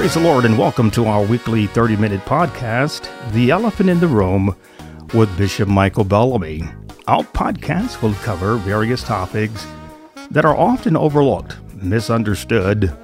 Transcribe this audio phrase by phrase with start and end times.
[0.00, 4.08] Praise the Lord and welcome to our weekly 30 minute podcast, The Elephant in the
[4.08, 4.56] Room
[5.12, 6.62] with Bishop Michael Bellamy.
[7.06, 9.66] Our podcast will cover various topics
[10.30, 12.96] that are often overlooked, misunderstood,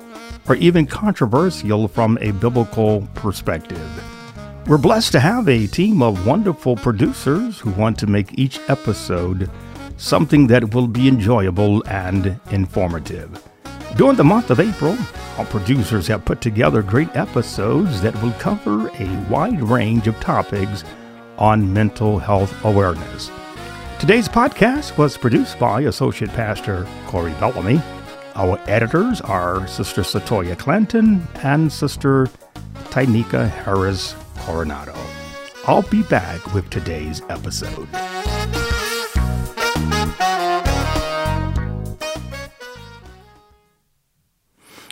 [0.48, 4.64] or even controversial from a biblical perspective.
[4.66, 9.50] We're blessed to have a team of wonderful producers who want to make each episode
[9.98, 13.46] something that will be enjoyable and informative.
[13.96, 14.94] During the month of April,
[15.38, 20.84] our producers have put together great episodes that will cover a wide range of topics
[21.38, 23.30] on mental health awareness.
[23.98, 27.80] Today's podcast was produced by Associate Pastor Corey Bellamy.
[28.34, 32.26] Our editors are Sister Satoya Clanton and Sister
[32.90, 34.94] Tynika Harris Coronado.
[35.66, 37.88] I'll be back with today's episode.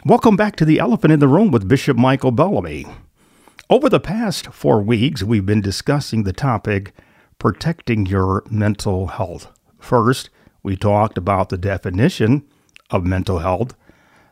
[0.07, 2.85] Welcome back to The Elephant in the Room with Bishop Michael Bellamy.
[3.71, 6.93] Over the past four weeks, we've been discussing the topic
[7.39, 9.51] protecting your mental health.
[9.79, 10.29] First,
[10.63, 12.47] we talked about the definition
[12.91, 13.75] of mental health.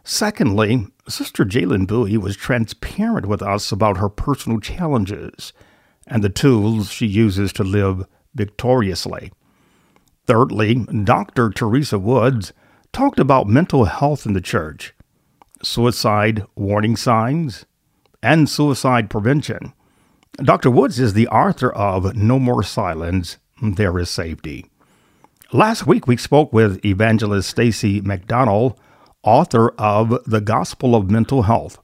[0.05, 5.55] Secondly, Sister Jalen Bowie was transparent with us about her personal challenges
[6.07, 9.33] and the tools she uses to live victoriously.
[10.27, 11.49] Thirdly, Dr.
[11.49, 12.53] Teresa Woods
[12.93, 14.93] talked about mental health in the church
[15.63, 17.65] suicide warning signs,
[18.23, 19.73] and suicide prevention.
[20.43, 20.71] Dr.
[20.71, 24.67] Woods is the author of No More Silence, There Is Safety.
[25.53, 28.79] Last week we spoke with evangelist Stacy McDonald,
[29.23, 31.79] author of The Gospel of Mental Health.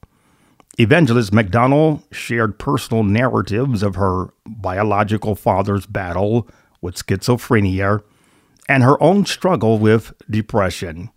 [0.78, 6.48] Evangelist McDonald shared personal narratives of her biological father's battle
[6.80, 8.02] with schizophrenia
[8.68, 11.10] and her own struggle with depression.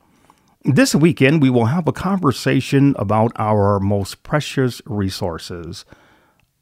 [0.63, 5.85] This weekend, we will have a conversation about our most precious resources,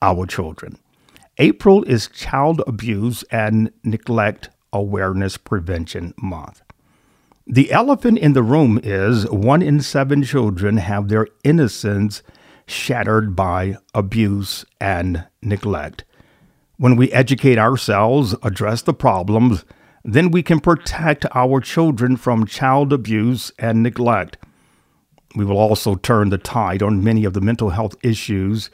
[0.02, 0.78] our children.
[1.38, 6.62] April is Child Abuse and Neglect Awareness Prevention Month.
[7.46, 12.24] The elephant in the room is one in seven children have their innocence
[12.68, 16.06] shattered by abuse and neglect.
[16.78, 19.66] When we educate ourselves, address the problems,
[20.14, 24.38] then we can protect our children from child abuse and neglect.
[25.36, 28.70] We will also turn the tide on many of the mental health issues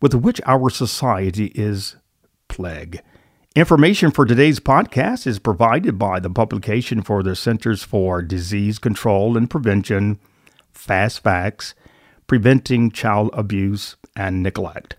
[0.00, 1.96] with which our society is
[2.48, 3.02] plagued.
[3.56, 9.36] Information for today's podcast is provided by the publication for the Centers for Disease Control
[9.36, 10.20] and Prevention,
[10.72, 11.74] Fast Facts,
[12.28, 14.94] Preventing Child Abuse and Neglect.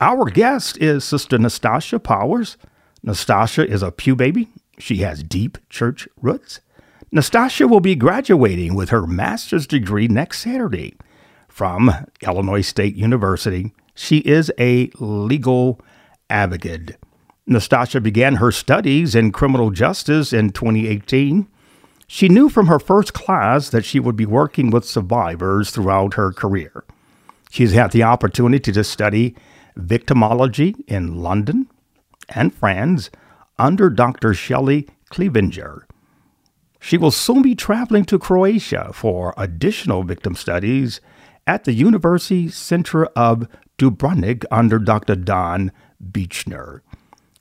[0.00, 2.58] Our guest is Sister Nastasha Powers.
[3.04, 4.48] Nastasha is a Pew baby.
[4.78, 6.60] She has deep church roots.
[7.12, 10.94] Nastasha will be graduating with her master's degree next Saturday
[11.48, 11.90] from
[12.22, 13.72] Illinois State University.
[13.94, 15.80] She is a legal
[16.30, 16.96] advocate.
[17.48, 21.48] Nastasha began her studies in criminal justice in 2018.
[22.06, 26.32] She knew from her first class that she would be working with survivors throughout her
[26.32, 26.84] career.
[27.50, 29.34] She's had the opportunity to study
[29.78, 31.68] victimology in London,
[32.28, 33.10] and France
[33.58, 34.34] under Dr.
[34.34, 35.86] Shelley Clevenger.
[36.80, 41.00] She will soon be traveling to Croatia for additional victim studies
[41.46, 43.48] at the University Center of
[43.78, 45.16] Dubrovnik under Dr.
[45.16, 46.82] Don Beechner.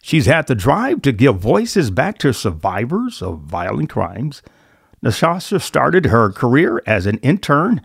[0.01, 4.41] She's had the drive to give voices back to survivors of violent crimes.
[5.01, 7.81] Natasha started her career as an intern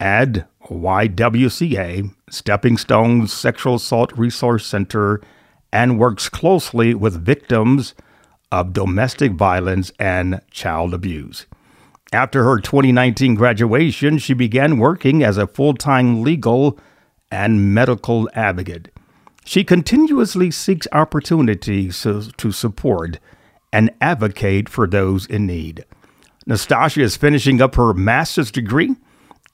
[0.00, 5.20] at YWCA, Stepping Stones Sexual Assault Resource Center
[5.72, 7.94] and works closely with victims
[8.50, 11.46] of domestic violence and child abuse.
[12.12, 16.78] After her 2019 graduation, she began working as a full time legal
[17.30, 18.88] and medical advocate.
[19.44, 23.18] She continuously seeks opportunities to support
[23.72, 25.84] and advocate for those in need.
[26.48, 28.96] Nastasha is finishing up her master's degree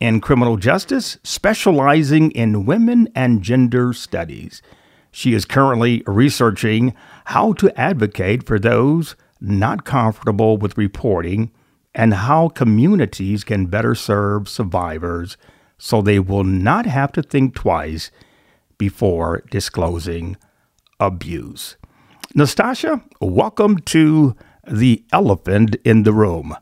[0.01, 4.63] in criminal justice, specializing in women and gender studies.
[5.17, 11.53] She is currently researching how to advocate for those not comfortable with reporting
[11.95, 15.39] and how communities can better serve survivors
[15.79, 18.11] so they will not have to think twice
[18.77, 20.37] before disclosing
[21.01, 21.79] abuse.
[22.37, 24.37] Nastasha, welcome to
[24.71, 26.55] the elephant in the room.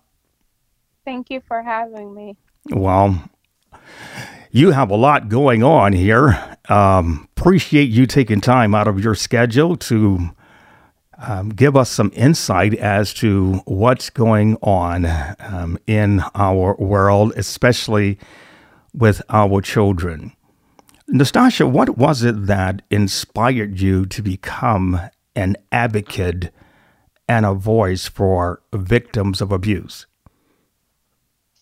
[1.05, 2.37] Thank you for having me.
[2.71, 3.29] Well,
[4.53, 6.56] you have a lot going on here.
[6.69, 10.31] Um, appreciate you taking time out of your schedule to
[11.19, 15.05] um, give us some insight as to what's going on
[15.41, 18.19] um, in our world, especially
[18.94, 20.32] with our children.
[21.12, 24.99] Nastasha, what was it that inspired you to become
[25.37, 26.50] an advocate
[27.29, 30.06] and a voice for victims of abuse?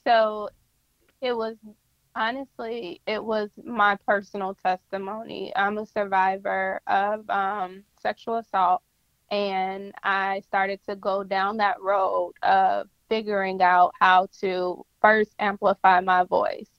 [0.07, 0.49] So
[1.21, 1.57] it was
[2.15, 5.53] honestly, it was my personal testimony.
[5.57, 8.83] I'm a survivor of um, sexual assault,
[9.31, 16.01] and I started to go down that road of figuring out how to first amplify
[16.01, 16.71] my voice.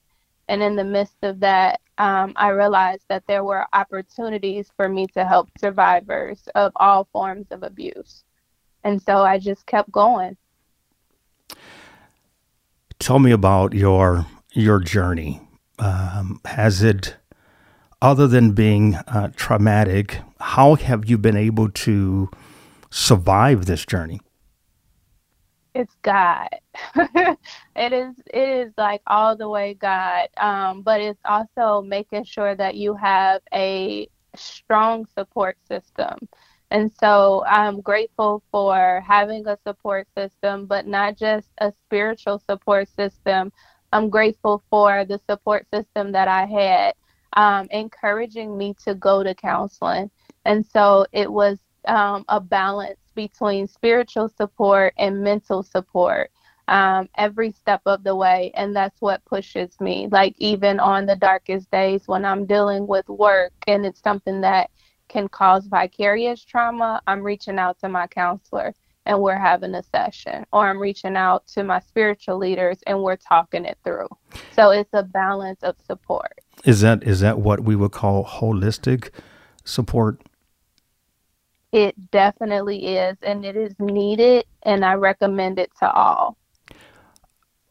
[0.48, 5.06] And in the midst of that, um, I realized that there were opportunities for me
[5.08, 8.24] to help survivors of all forms of abuse.
[8.82, 10.36] And so I just kept going.
[12.98, 15.40] Tell me about your your journey.
[15.78, 17.16] Um, has it,
[18.00, 22.30] other than being uh, traumatic, how have you been able to
[22.90, 24.20] survive this journey?
[25.74, 26.48] It's God.
[26.94, 30.28] it is it is like all the way God.
[30.36, 36.28] Um, but it's also making sure that you have a strong support system.
[36.70, 42.88] And so I'm grateful for having a support system, but not just a spiritual support
[42.88, 43.52] system.
[43.94, 46.94] I'm grateful for the support system that I had,
[47.34, 50.10] um, encouraging me to go to counseling.
[50.44, 56.32] And so it was um, a balance between spiritual support and mental support
[56.66, 58.50] um, every step of the way.
[58.54, 60.08] And that's what pushes me.
[60.10, 64.70] Like, even on the darkest days when I'm dealing with work and it's something that
[65.08, 68.74] can cause vicarious trauma, I'm reaching out to my counselor
[69.06, 70.44] and we're having a session.
[70.52, 74.08] Or I'm reaching out to my spiritual leaders and we're talking it through.
[74.54, 76.40] So it's a balance of support.
[76.64, 79.10] Is that is that what we would call holistic
[79.64, 80.20] support?
[81.72, 86.38] It definitely is, and it is needed, and I recommend it to all.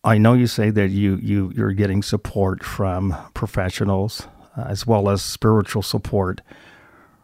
[0.03, 4.27] I know you say that you you you're getting support from professionals
[4.57, 6.41] uh, as well as spiritual support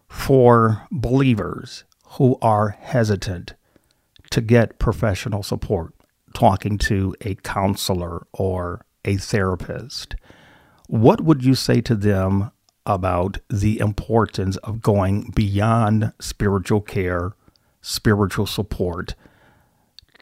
[0.07, 3.53] for believers who are hesitant
[4.31, 5.94] to get professional support,
[6.34, 10.16] talking to a counselor or a therapist.
[10.88, 12.52] What would you say to them
[12.86, 17.34] about the importance of going beyond spiritual care,
[17.81, 19.16] spiritual support,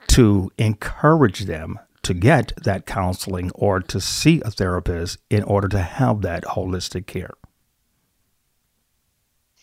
[0.08, 5.80] to encourage them to get that counseling or to see a therapist in order to
[5.80, 7.34] have that holistic care?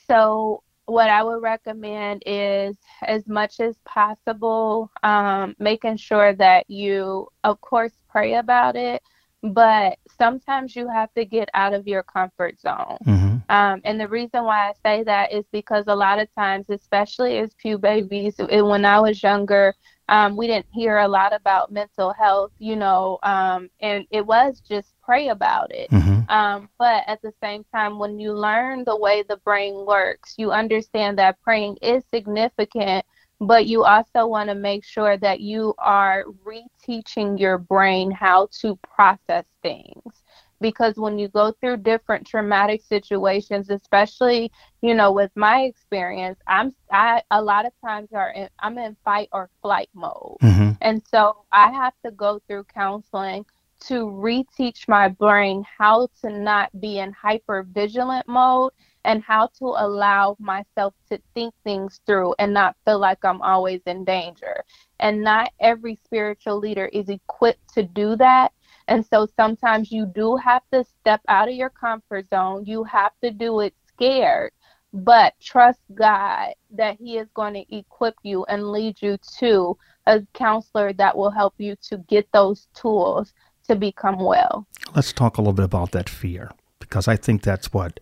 [0.06, 7.28] So, what I would recommend is, as much as possible, um, making sure that you,
[7.42, 9.02] of course, pray about it,
[9.42, 12.96] but sometimes you have to get out of your comfort zone.
[13.06, 13.36] Mm-hmm.
[13.48, 17.38] Um, and the reason why I say that is because a lot of times, especially
[17.38, 19.74] as pew babies, when I was younger,
[20.08, 24.60] um, we didn't hear a lot about mental health, you know, um, and it was
[24.60, 25.90] just pray about it.
[25.90, 26.13] Mm-hmm.
[26.28, 30.52] Um, but at the same time, when you learn the way the brain works, you
[30.52, 33.04] understand that praying is significant
[33.40, 38.76] but you also want to make sure that you are reteaching your brain how to
[38.76, 40.22] process things
[40.60, 44.50] because when you go through different traumatic situations especially
[44.82, 48.96] you know with my experience i'm i a lot of times are in, i'm in
[49.04, 50.70] fight or flight mode mm-hmm.
[50.80, 53.44] and so i have to go through counseling
[53.88, 58.72] to reteach my brain how to not be in hyper vigilant mode
[59.04, 63.80] and how to allow myself to think things through and not feel like I'm always
[63.86, 64.64] in danger.
[65.00, 68.52] And not every spiritual leader is equipped to do that.
[68.88, 72.64] And so sometimes you do have to step out of your comfort zone.
[72.66, 74.52] You have to do it scared,
[74.92, 79.76] but trust God that He is going to equip you and lead you to
[80.06, 83.32] a counselor that will help you to get those tools
[83.68, 84.66] to become well.
[84.94, 88.00] Let's talk a little bit about that fear because I think that's what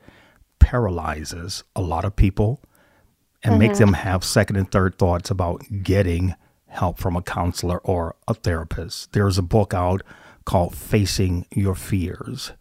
[0.59, 2.61] paralyzes a lot of people
[3.43, 3.61] and mm-hmm.
[3.61, 6.35] makes them have second and third thoughts about getting
[6.69, 9.13] help from a counselor or a therapist.
[9.13, 10.03] There's a book out
[10.45, 12.53] called Facing Your Fears.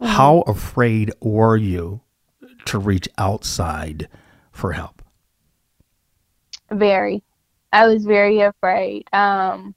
[0.00, 0.06] Mm-hmm.
[0.06, 2.02] How afraid were you
[2.66, 4.08] to reach outside
[4.52, 5.02] for help?
[6.70, 7.22] Very.
[7.72, 9.06] I was very afraid.
[9.12, 9.74] Um,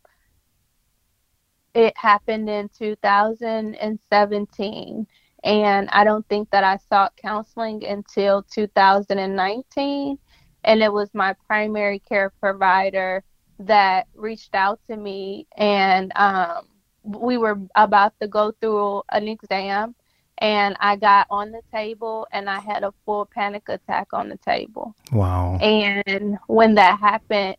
[1.79, 5.07] it happened in 2017
[5.43, 10.17] and I don't think that I sought counseling until 2019.
[10.65, 13.23] And it was my primary care provider
[13.59, 16.67] that reached out to me, and um,
[17.03, 19.95] we were about to go through an exam.
[20.39, 24.37] And I got on the table and I had a full panic attack on the
[24.37, 24.95] table.
[25.11, 25.57] Wow.
[25.57, 27.57] And when that happened,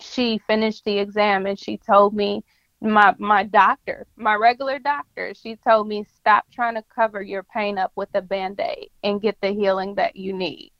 [0.00, 2.44] she finished the exam and she told me
[2.80, 7.78] my my doctor, my regular doctor, she told me stop trying to cover your pain
[7.78, 10.72] up with a band-aid and get the healing that you need.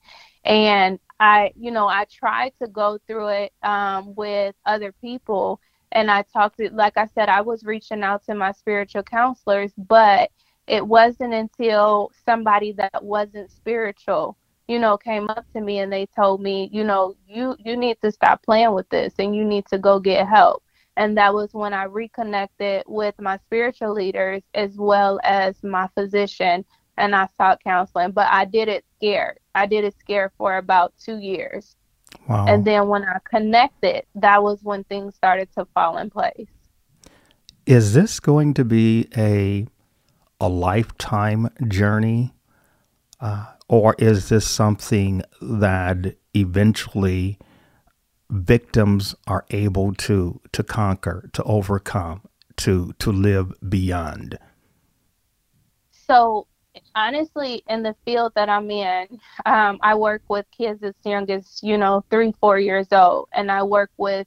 [0.44, 5.60] And I, you know, I tried to go through it um, with other people
[5.92, 9.72] and I talked to, like I said, I was reaching out to my spiritual counselors,
[9.76, 10.30] but
[10.66, 14.36] it wasn't until somebody that wasn't spiritual
[14.68, 17.96] you know came up to me and they told me you know you you need
[18.02, 20.62] to stop playing with this and you need to go get help
[20.96, 26.64] and that was when I reconnected with my spiritual leaders as well as my physician
[26.96, 28.12] and I sought counseling.
[28.12, 29.38] But I did it scared.
[29.54, 31.76] I did it scared for about two years.
[32.28, 32.46] Wow.
[32.48, 36.48] And then when I connected, that was when things started to fall in place.
[37.66, 39.66] Is this going to be a
[40.40, 42.34] a lifetime journey,
[43.20, 47.38] uh, or is this something that eventually
[48.30, 52.23] victims are able to to conquer, to overcome,
[52.56, 54.38] to to live beyond?
[55.92, 56.47] So
[56.95, 61.61] honestly, in the field that I'm in, um, I work with kids as young as
[61.62, 64.26] you know three, four years old, and I work with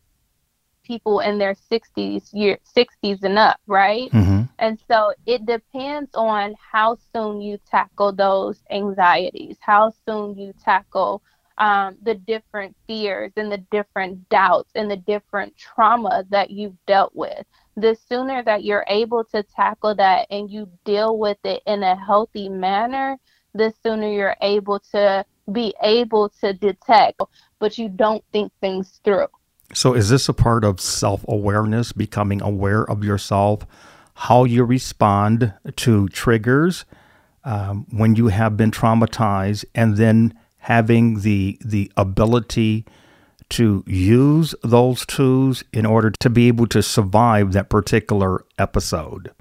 [0.90, 4.42] people in their 60s year 60s and up right mm-hmm.
[4.58, 11.22] and so it depends on how soon you tackle those anxieties how soon you tackle
[11.60, 17.14] um, the different fears and the different doubts and the different trauma that you've dealt
[17.14, 17.46] with.
[17.76, 21.96] The sooner that you're able to tackle that and you deal with it in a
[21.96, 23.18] healthy manner,
[23.54, 27.22] the sooner you're able to be able to detect,
[27.60, 29.28] but you don't think things through.
[29.74, 33.68] So, is this a part of self awareness, becoming aware of yourself,
[34.16, 36.86] how you respond to triggers
[37.44, 40.34] um, when you have been traumatized, and then
[40.70, 42.86] having the the ability
[43.50, 49.32] to use those tools in order to be able to survive that particular episode.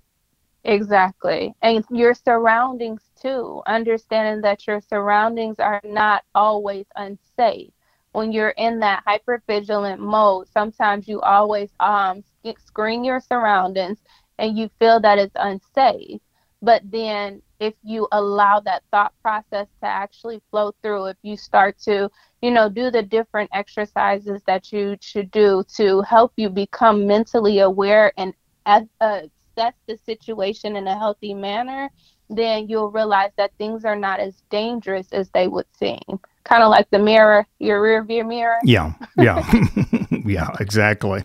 [0.64, 1.54] Exactly.
[1.60, 7.70] And your surroundings too, understanding that your surroundings are not always unsafe.
[8.12, 12.24] When you're in that hypervigilant mode, sometimes you always um
[12.58, 13.98] screen your surroundings
[14.38, 16.22] and you feel that it's unsafe.
[16.60, 21.78] But then if you allow that thought process to actually flow through, if you start
[21.80, 22.10] to,
[22.42, 27.60] you know, do the different exercises that you should do to help you become mentally
[27.60, 28.34] aware and
[28.66, 31.90] assess the situation in a healthy manner,
[32.30, 36.00] then you'll realize that things are not as dangerous as they would seem.
[36.44, 38.58] Kind of like the mirror, your rear view mirror.
[38.64, 39.42] Yeah, yeah,
[40.10, 41.24] yeah, exactly.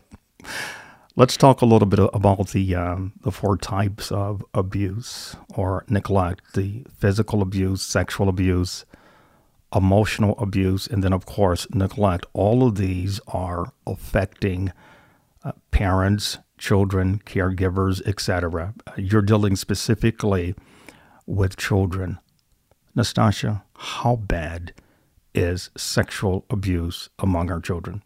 [1.16, 6.56] Let's talk a little bit about the um, the four types of abuse or neglect:
[6.56, 8.84] the physical abuse, sexual abuse,
[9.76, 12.26] emotional abuse, and then, of course, neglect.
[12.34, 14.74] All of these are affecting
[15.44, 18.74] uh, parents, children, caregivers, etc.
[18.98, 20.56] You're dealing specifically
[21.28, 22.18] with children.
[22.98, 24.74] Nastasha, how bad
[25.36, 28.02] is sexual abuse among our children?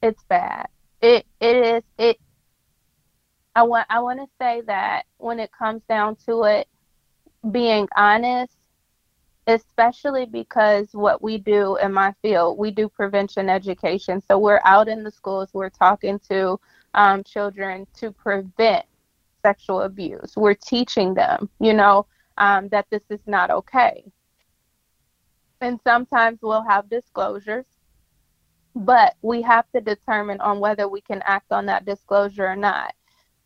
[0.00, 0.68] It's bad
[1.04, 2.18] it it is it
[3.54, 6.66] I want I want to say that when it comes down to it
[7.50, 8.56] being honest
[9.46, 14.22] especially because what we do in my field we do prevention education.
[14.22, 16.58] So we're out in the schools we're talking to
[16.94, 18.86] um, children to prevent
[19.42, 20.32] sexual abuse.
[20.36, 22.06] We're teaching them you know
[22.38, 24.04] um, that this is not okay.
[25.60, 27.66] And sometimes we'll have disclosures
[28.74, 32.94] but we have to determine on whether we can act on that disclosure or not.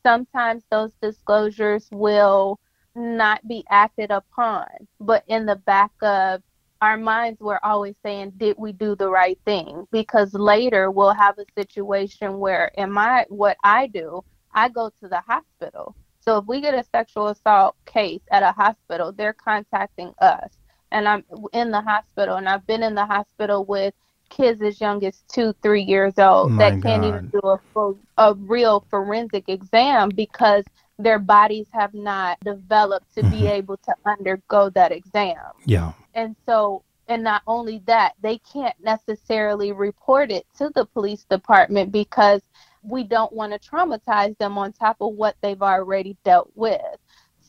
[0.02, 2.58] Sometimes those disclosures will
[2.94, 4.66] not be acted upon,
[5.00, 6.42] but in the back of
[6.80, 9.86] our minds, we're always saying, Did we do the right thing?
[9.90, 14.22] Because later we'll have a situation where, in my what I do,
[14.54, 15.96] I go to the hospital.
[16.20, 20.50] So if we get a sexual assault case at a hospital, they're contacting us.
[20.92, 23.94] And I'm in the hospital, and I've been in the hospital with
[24.28, 27.08] kids as young as two, three years old My that can't God.
[27.08, 30.64] even do a full, a real forensic exam because
[30.98, 33.30] their bodies have not developed to mm-hmm.
[33.30, 35.36] be able to undergo that exam.
[35.64, 35.92] Yeah.
[36.14, 41.92] And so, and not only that, they can't necessarily report it to the police department
[41.92, 42.42] because
[42.82, 46.80] we don't want to traumatize them on top of what they've already dealt with.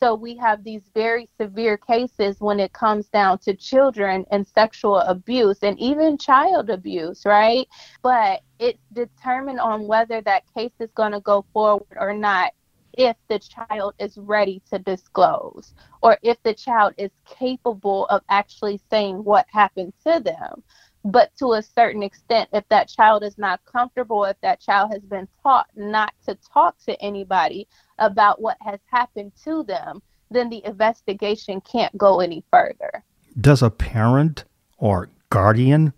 [0.02, 4.96] So we have these very severe cases when it comes down to children and sexual
[5.00, 7.68] abuse and even child abuse, right?
[8.02, 12.52] But it's determined on whether that case is going to go forward or not
[12.94, 18.80] if the child is ready to disclose or if the child is capable of actually
[18.90, 20.62] saying what happened to them.
[21.04, 25.02] but to a certain extent, if that child is not comfortable, if that child has
[25.02, 27.66] been taught not to talk to anybody
[28.00, 33.04] about what has happened to them, then the investigation can't go any further.
[33.40, 34.44] Does a parent
[34.78, 35.92] or guardian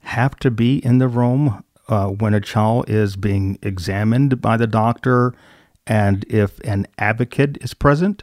[0.00, 4.66] have to be in the room uh, when a child is being examined by the
[4.66, 5.34] doctor
[5.86, 8.22] and if an advocate is present?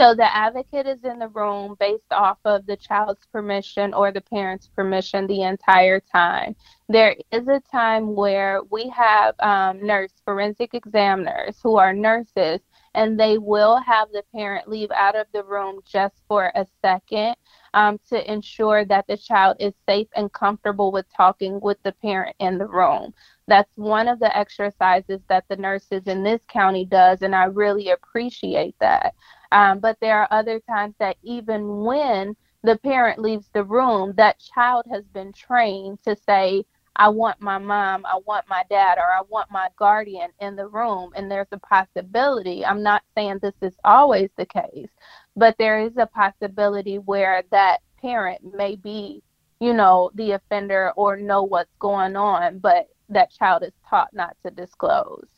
[0.00, 4.20] So the advocate is in the room based off of the child's permission or the
[4.22, 6.56] parent's permission the entire time.
[6.88, 12.60] There is a time where we have um, nurse forensic examiners who are nurses
[12.94, 17.36] and they will have the parent leave out of the room just for a second
[17.74, 22.34] um, to ensure that the child is safe and comfortable with talking with the parent
[22.40, 23.14] in the room.
[23.46, 27.90] That's one of the exercises that the nurses in this county does, and I really
[27.90, 29.14] appreciate that.
[29.54, 32.34] Um, but there are other times that even when
[32.64, 36.64] the parent leaves the room, that child has been trained to say,
[36.96, 40.66] I want my mom, I want my dad, or I want my guardian in the
[40.66, 41.12] room.
[41.14, 44.90] And there's a possibility, I'm not saying this is always the case,
[45.36, 49.22] but there is a possibility where that parent may be,
[49.60, 54.36] you know, the offender or know what's going on, but that child is taught not
[54.44, 55.28] to disclose.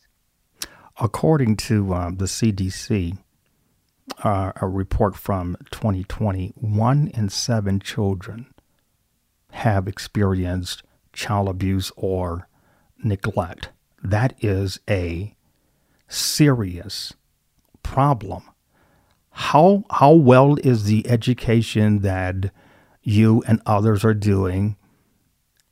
[0.99, 3.19] According to um, the CDC,
[4.23, 8.53] uh, a report from 2020, one in seven children
[9.51, 10.83] have experienced
[11.13, 12.47] child abuse or
[13.03, 13.69] neglect.
[14.03, 15.35] That is a
[16.07, 17.13] serious
[17.83, 18.43] problem.
[19.31, 22.51] How how well is the education that
[23.03, 24.77] you and others are doing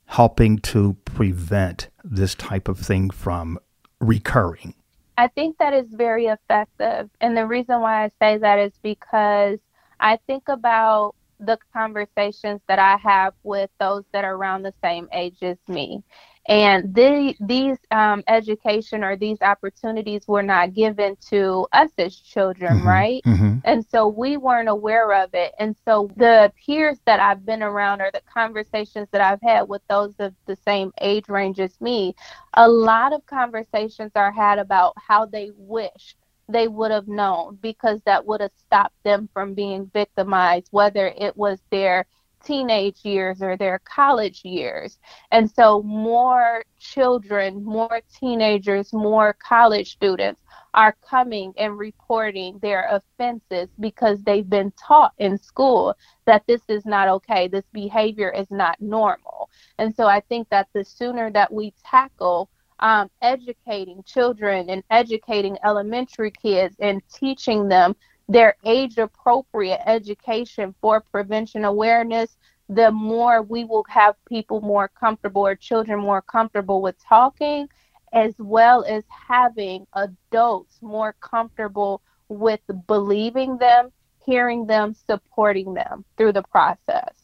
[0.06, 3.58] helping to prevent this type of thing from
[4.00, 4.74] recurring?
[5.16, 7.10] I think that is very effective.
[7.20, 9.58] And the reason why I say that is because
[10.00, 15.08] I think about the conversations that I have with those that are around the same
[15.12, 16.02] age as me.
[16.48, 22.78] And the, these um, education or these opportunities were not given to us as children,
[22.78, 23.22] mm-hmm, right?
[23.24, 23.58] Mm-hmm.
[23.64, 25.54] And so we weren't aware of it.
[25.58, 29.82] And so the peers that I've been around or the conversations that I've had with
[29.88, 32.14] those of the same age range as me,
[32.54, 36.16] a lot of conversations are had about how they wish
[36.48, 41.36] they would have known because that would have stopped them from being victimized, whether it
[41.36, 42.06] was their
[42.46, 44.98] teenage years or their college years.
[45.32, 50.40] And so more children, more teenagers, more college students
[50.74, 55.94] are coming and reporting their offenses because they've been taught in school
[56.26, 59.50] that this is not okay, this behavior is not normal.
[59.78, 62.48] And so I think that the sooner that we tackle
[62.80, 67.96] um, educating children and educating elementary kids and teaching them
[68.28, 72.36] their age appropriate education for prevention awareness,
[72.68, 77.68] the more we will have people more comfortable or children more comfortable with talking,
[78.12, 83.92] as well as having adults more comfortable with believing them,
[84.24, 87.14] hearing them, supporting them through the process.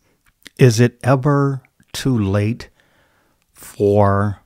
[0.58, 1.62] Is it ever
[1.92, 2.68] too late
[3.52, 4.40] for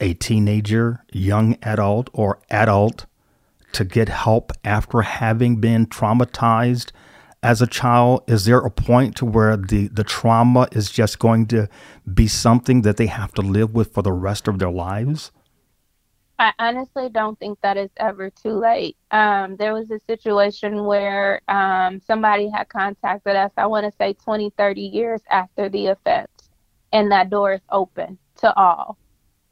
[0.00, 3.06] a teenager, young adult, or adult
[3.78, 6.90] to get help after having been traumatized
[7.44, 8.24] as a child?
[8.26, 11.68] Is there a point to where the, the trauma is just going to
[12.12, 15.30] be something that they have to live with for the rest of their lives?
[16.40, 18.96] I honestly don't think that is ever too late.
[19.12, 24.12] Um, there was a situation where um, somebody had contacted us, I want to say
[24.12, 26.50] 20, 30 years after the offense,
[26.92, 28.98] and that door is open to all.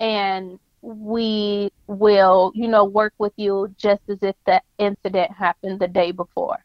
[0.00, 5.88] And we will, you know, work with you just as if the incident happened the
[5.88, 6.64] day before.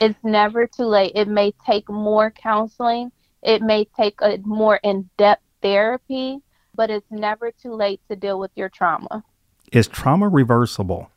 [0.00, 1.12] It's never too late.
[1.14, 6.38] It may take more counseling, it may take a more in depth therapy,
[6.74, 9.24] but it's never too late to deal with your trauma.
[9.72, 11.10] Is trauma reversible?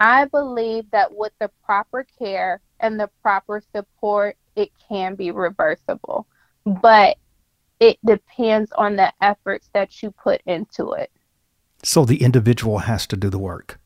[0.00, 6.26] I believe that with the proper care and the proper support, it can be reversible.
[6.66, 7.16] But
[7.84, 11.10] it depends on the efforts that you put into it.
[11.82, 13.78] So the individual has to do the work.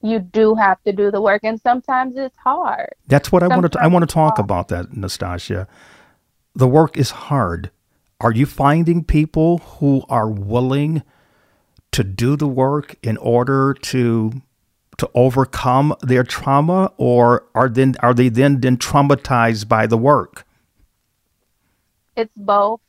[0.00, 2.94] You do have to do the work, and sometimes it's hard.
[3.06, 3.82] That's what sometimes I want to.
[3.82, 5.66] I want to talk about that, Nastasha.
[6.54, 7.70] The work is hard.
[8.20, 11.02] Are you finding people who are willing
[11.92, 14.40] to do the work in order to
[14.96, 20.46] to overcome their trauma, or are then are they then then traumatized by the work?
[22.16, 22.80] It's both.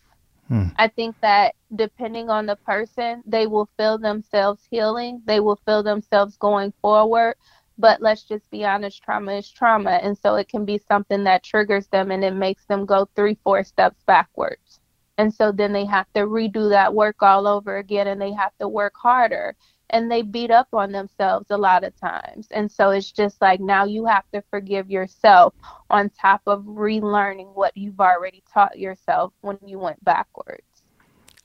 [0.50, 0.70] Hmm.
[0.78, 5.84] I think that depending on the person, they will feel themselves healing, they will feel
[5.84, 7.36] themselves going forward.
[7.78, 9.92] But let's just be honest, trauma is trauma.
[10.04, 13.38] And so it can be something that triggers them and it makes them go three,
[13.44, 14.82] four steps backwards.
[15.18, 18.54] And so then they have to redo that work all over again and they have
[18.60, 19.56] to work harder
[19.90, 22.48] and they beat up on themselves a lot of times.
[22.52, 25.54] And so it's just like now you have to forgive yourself
[25.90, 30.64] on top of relearning what you've already taught yourself when you went backwards.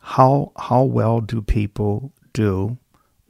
[0.00, 2.76] How how well do people do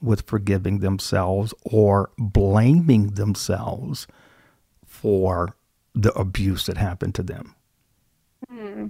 [0.03, 4.07] with forgiving themselves or blaming themselves
[4.85, 5.55] for
[5.95, 7.55] the abuse that happened to them?
[8.49, 8.87] Hmm.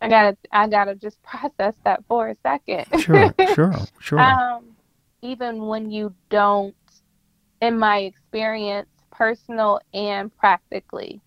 [0.00, 2.86] I gotta I gotta just process that for a second.
[3.00, 4.20] Sure, sure, sure.
[4.20, 4.75] um,
[5.26, 6.74] even when you don't,
[7.60, 11.20] in my experience, personal and practically,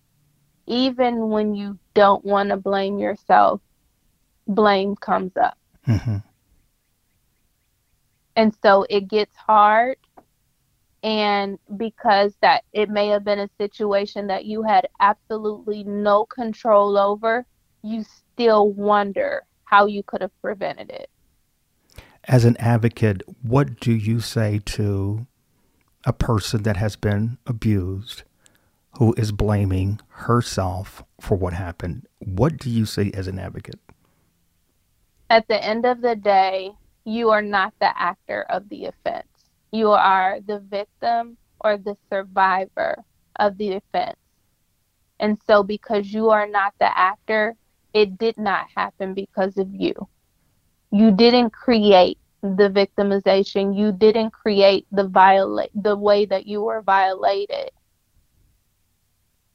[0.66, 3.60] even when you don't want to blame yourself,
[4.46, 5.58] blame comes up.
[5.86, 6.16] Mm-hmm.
[8.36, 9.96] And so it gets hard.
[11.02, 16.96] And because that it may have been a situation that you had absolutely no control
[16.98, 17.46] over,
[17.82, 21.08] you still wonder how you could have prevented it
[22.30, 25.26] as an advocate, what do you say to
[26.06, 28.22] a person that has been abused
[28.98, 32.06] who is blaming herself for what happened?
[32.20, 33.80] What do you say as an advocate?
[35.28, 36.70] At the end of the day,
[37.04, 39.26] you are not the actor of the offense.
[39.72, 43.02] You are the victim or the survivor
[43.40, 44.18] of the offense.
[45.18, 47.56] And so, because you are not the actor,
[47.92, 50.08] it did not happen because of you
[50.90, 53.76] you didn't create the victimization.
[53.76, 57.70] You didn't create the violate the way that you were violated.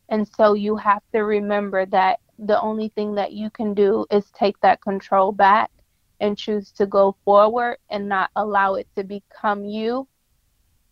[0.09, 4.29] And so you have to remember that the only thing that you can do is
[4.31, 5.71] take that control back
[6.19, 10.07] and choose to go forward and not allow it to become you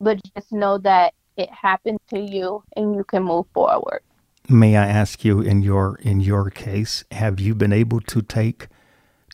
[0.03, 4.01] but just know that it happened to you and you can move forward.
[4.49, 8.67] May i ask you in your in your case have you been able to take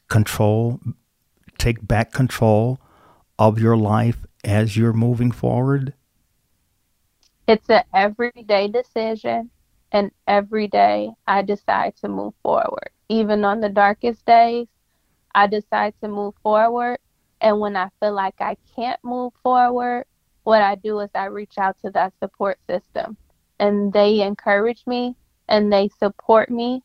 [0.07, 0.79] control
[1.59, 2.79] take back control
[3.37, 5.93] of your life as you're moving forward?
[7.47, 9.49] It's an everyday decision,
[9.91, 12.89] and every day I decide to move forward.
[13.09, 14.67] Even on the darkest days,
[15.35, 16.99] I decide to move forward.
[17.41, 20.05] And when I feel like I can't move forward,
[20.43, 23.17] what I do is I reach out to that support system,
[23.59, 25.15] and they encourage me
[25.47, 26.83] and they support me,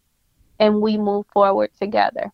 [0.59, 2.33] and we move forward together.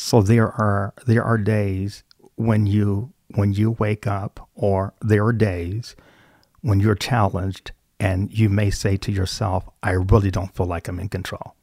[0.00, 2.04] So there are there are days
[2.36, 5.96] when you when you wake up or there are days
[6.60, 11.00] when you're challenged and you may say to yourself, I really don't feel like I'm
[11.00, 11.56] in control.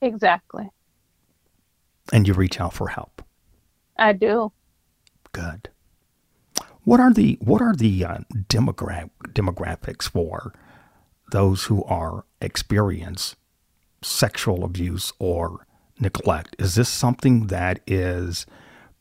[0.00, 0.70] Exactly.
[2.12, 3.20] And you reach out for help.
[3.98, 4.52] I do.
[5.32, 5.70] Good.
[6.84, 10.54] What are the what are the uh, demogra- demographics for
[11.32, 13.34] those who are experience
[14.02, 15.66] sexual abuse or
[16.00, 16.56] neglect?
[16.58, 18.46] Is this something that is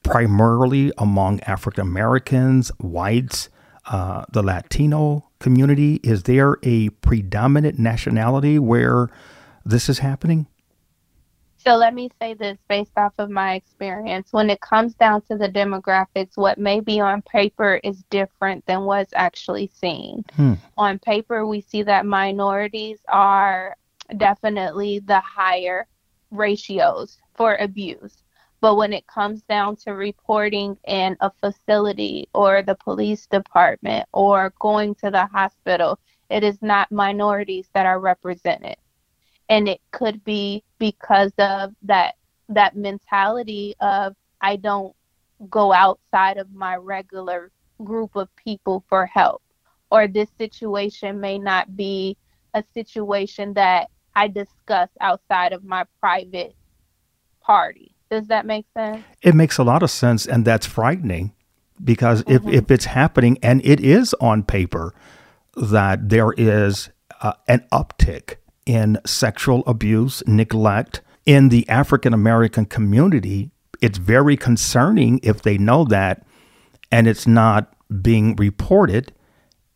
[0.04, 3.50] primarily among African Americans, whites,
[3.86, 5.96] uh, the Latino community?
[6.04, 9.10] Is there a predominant nationality where
[9.66, 10.48] this is happening?
[11.58, 14.30] So let me say this based off of my experience.
[14.32, 18.86] When it comes down to the demographics, what may be on paper is different than
[18.86, 20.24] what's actually seen.
[20.36, 20.54] Hmm.
[20.78, 23.76] On paper, we see that minorities are
[24.16, 25.86] definitely the higher
[26.32, 28.24] ratios for abuse.
[28.62, 34.54] But when it comes down to reporting in a facility or the police department or
[34.60, 38.76] going to the hospital, it is not minorities that are represented.
[39.48, 42.16] And it could be because of that
[42.50, 44.96] that mentality of I don't
[45.50, 47.52] go outside of my regular
[47.84, 49.42] group of people for help.
[49.92, 52.18] Or this situation may not be
[52.54, 53.90] a situation that
[54.20, 56.54] I discuss outside of my private
[57.40, 57.96] party.
[58.12, 59.02] Does that make sense?
[59.22, 61.32] It makes a lot of sense, and that's frightening
[61.82, 62.50] because mm-hmm.
[62.50, 64.94] if, if it's happening and it is on paper
[65.56, 66.90] that there is
[67.22, 75.22] uh, an uptick in sexual abuse, neglect in the African American community, it's very concerning
[75.24, 76.26] if they know that
[76.92, 79.14] and it's not being reported.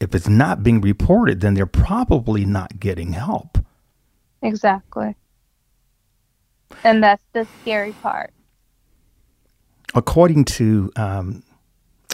[0.01, 3.62] If it's not being reported, then they're probably not getting help.
[4.43, 5.15] Exactly.
[6.83, 8.31] And that's the scary part.
[9.95, 11.43] According to um,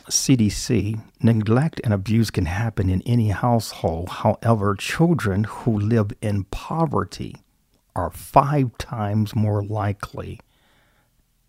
[0.09, 4.09] CDC, neglect and abuse can happen in any household.
[4.09, 7.37] However, children who live in poverty
[7.95, 10.39] are five times more likely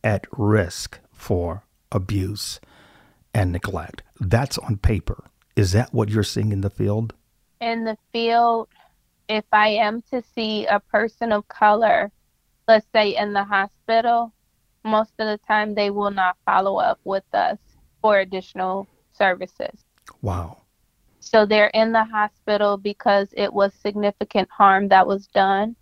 [0.02, 2.60] at risk for abuse
[3.34, 4.02] and neglect.
[4.18, 5.24] That's on paper.
[5.56, 7.12] Is that what you're seeing in the field?
[7.60, 8.68] In the field,
[9.30, 12.10] if I am to see a person of color,
[12.66, 14.32] let's say in the hospital,
[14.84, 17.58] most of the time they will not follow up with us
[18.02, 19.84] for additional services.
[20.20, 20.62] Wow.
[21.20, 25.76] So they're in the hospital because it was significant harm that was done.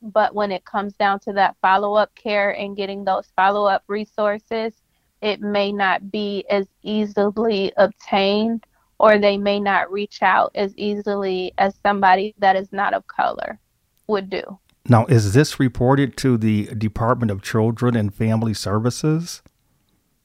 [0.00, 3.82] But when it comes down to that follow up care and getting those follow up
[3.86, 4.72] resources,
[5.20, 8.64] it may not be as easily obtained
[8.98, 13.58] or they may not reach out as easily as somebody that is not of color
[14.06, 14.58] would do.
[14.88, 19.42] Now, is this reported to the Department of Children and Family Services?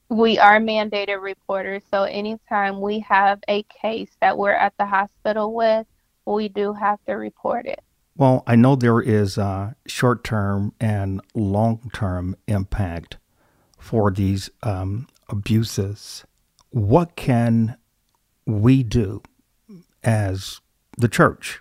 [0.09, 5.53] We are mandated reporters, so anytime we have a case that we're at the hospital
[5.53, 5.85] with,
[6.25, 7.81] we do have to report it.
[8.15, 13.17] Well, I know there is a short term and long term impact
[13.79, 16.23] for these um, abuses.
[16.69, 17.75] What can
[18.45, 19.21] we do
[20.03, 20.61] as
[20.97, 21.59] the church,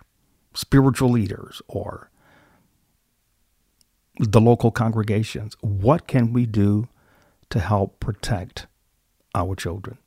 [0.53, 2.09] spiritual leaders, or
[4.19, 5.55] the local congregations?
[5.61, 6.87] What can we do
[7.49, 8.67] to help protect
[9.35, 9.97] our children?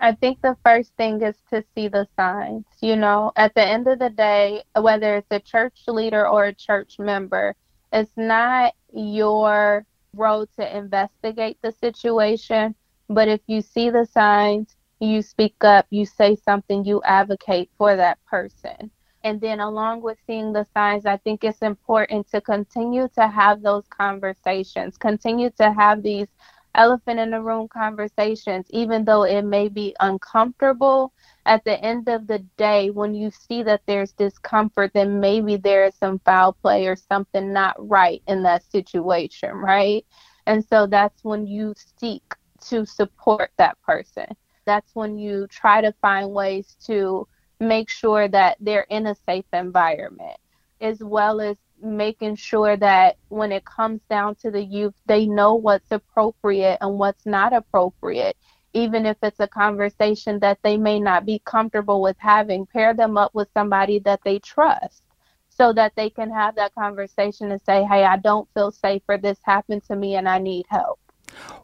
[0.00, 2.64] I think the first thing is to see the signs.
[2.80, 6.52] You know, at the end of the day, whether it's a church leader or a
[6.52, 7.54] church member,
[7.92, 12.74] it's not your role to investigate the situation,
[13.08, 14.74] but if you see the signs,
[15.10, 18.90] you speak up, you say something, you advocate for that person.
[19.24, 23.62] And then, along with seeing the signs, I think it's important to continue to have
[23.62, 26.28] those conversations, continue to have these
[26.74, 31.12] elephant in the room conversations, even though it may be uncomfortable.
[31.46, 35.86] At the end of the day, when you see that there's discomfort, then maybe there
[35.86, 40.06] is some foul play or something not right in that situation, right?
[40.46, 42.22] And so that's when you seek
[42.68, 44.26] to support that person.
[44.64, 47.26] That's when you try to find ways to
[47.60, 50.36] make sure that they're in a safe environment,
[50.80, 55.54] as well as making sure that when it comes down to the youth, they know
[55.54, 58.36] what's appropriate and what's not appropriate.
[58.74, 63.18] Even if it's a conversation that they may not be comfortable with having, pair them
[63.18, 65.02] up with somebody that they trust
[65.50, 69.18] so that they can have that conversation and say, Hey, I don't feel safe or
[69.18, 70.98] this happened to me and I need help.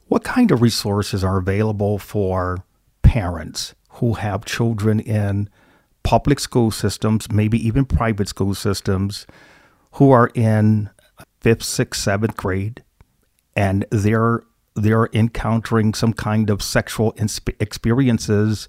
[0.08, 2.64] What kind of resources are available for
[3.08, 5.48] parents who have children in
[6.02, 9.26] public school systems, maybe even private school systems,
[9.92, 10.90] who are in
[11.40, 12.84] fifth, sixth, seventh grade,
[13.56, 14.42] and they're
[14.74, 17.14] they're encountering some kind of sexual
[17.58, 18.68] experiences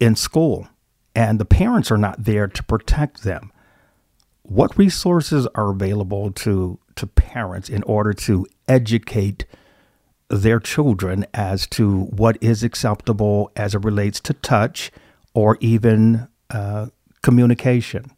[0.00, 0.66] in school,
[1.14, 3.52] and the parents are not there to protect them.
[4.42, 9.46] What resources are available to to parents in order to educate
[10.32, 14.90] their children as to what is acceptable as it relates to touch
[15.34, 16.86] or even uh,
[17.22, 18.10] communication?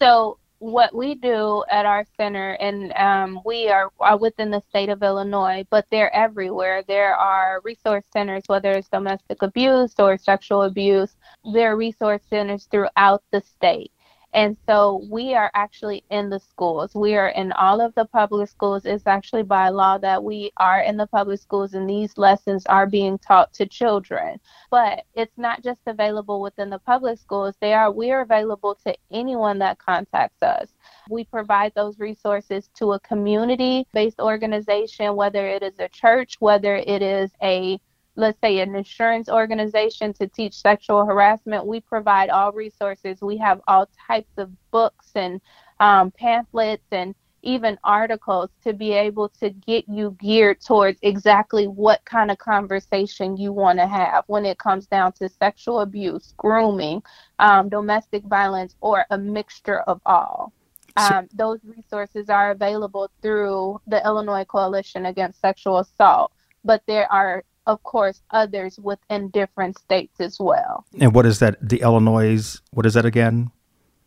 [0.00, 4.88] So, what we do at our center, and um, we are, are, within the state
[4.88, 6.84] of Illinois, but they're everywhere.
[6.86, 11.16] There are resource centers, whether it's domestic abuse or sexual abuse.
[11.52, 13.91] There are resource centers throughout the state.
[14.34, 16.94] And so we are actually in the schools.
[16.94, 18.86] We are in all of the public schools.
[18.86, 22.86] It's actually by law that we are in the public schools and these lessons are
[22.86, 24.40] being taught to children.
[24.70, 27.54] But it's not just available within the public schools.
[27.60, 30.72] They are we are available to anyone that contacts us.
[31.10, 36.76] We provide those resources to a community based organization, whether it is a church, whether
[36.76, 37.78] it is a
[38.16, 43.20] let's say an insurance organization to teach sexual harassment, we provide all resources.
[43.22, 45.40] We have all types of books and
[45.80, 52.04] um, pamphlets and even articles to be able to get you geared towards exactly what
[52.04, 57.02] kind of conversation you want to have when it comes down to sexual abuse, grooming,
[57.40, 60.52] um, domestic violence, or a mixture of all.
[60.96, 66.32] Um, those resources are available through the Illinois Coalition Against Sexual Assault,
[66.64, 70.84] but there are of course, others within different states as well.
[71.00, 71.56] And what is that?
[71.66, 73.50] The Illinois, what is that again?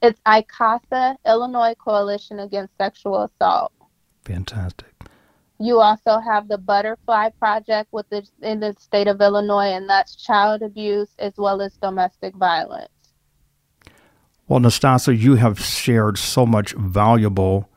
[0.02, 3.72] It's ICASA, Illinois Coalition Against Sexual Assault.
[4.26, 4.94] Fantastic.
[5.60, 10.16] You also have the Butterfly Project with the, in the state of Illinois, and that's
[10.16, 12.90] child abuse as well as domestic violence.
[14.48, 17.70] Well, Nastasha, you have shared so much valuable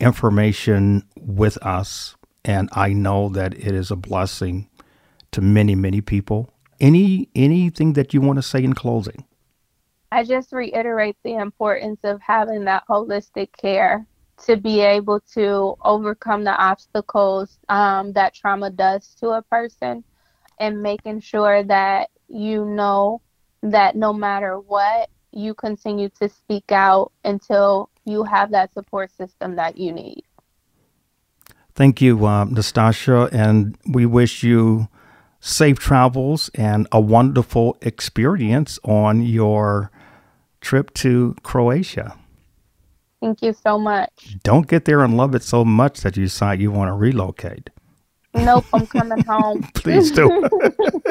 [0.00, 4.68] information with us, and I know that it is a blessing
[5.34, 6.48] to many, many people.
[6.80, 9.24] Any anything that you want to say in closing?
[10.10, 14.06] I just reiterate the importance of having that holistic care
[14.46, 20.04] to be able to overcome the obstacles um, that trauma does to a person
[20.58, 23.20] and making sure that you know
[23.62, 29.56] that no matter what, you continue to speak out until you have that support system
[29.56, 30.22] that you need.
[31.74, 34.88] Thank you, uh, Nastasha, and we wish you
[35.44, 39.90] safe travels and a wonderful experience on your
[40.62, 42.16] trip to Croatia.
[43.20, 44.38] Thank you so much.
[44.42, 47.68] Don't get there and love it so much that you decide you want to relocate.
[48.32, 49.62] Nope, I'm coming home.
[49.74, 50.48] Please do.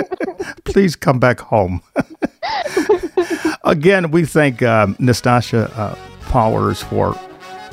[0.65, 1.83] Please come back home.
[3.63, 7.15] Again, we thank um, Nastasha uh, Powers for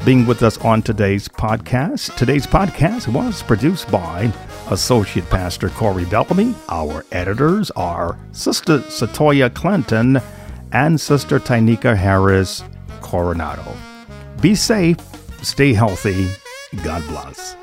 [0.04, 2.14] being with us on today's podcast.
[2.16, 4.30] Today's podcast was produced by
[4.70, 6.54] Associate Pastor Corey Bellamy.
[6.68, 10.20] Our editors are Sister Satoya Clinton
[10.72, 12.62] and Sister Tynika Harris
[13.00, 13.74] Coronado.
[14.40, 14.96] Be safe,
[15.42, 16.28] stay healthy,
[16.84, 17.59] God bless.